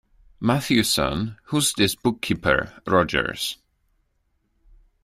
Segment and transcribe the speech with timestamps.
[0.39, 3.57] Matthewson, who's this bookkeeper, Rogers.